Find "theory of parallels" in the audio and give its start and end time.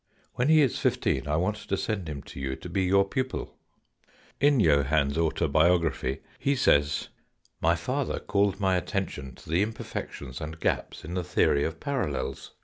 11.23-12.49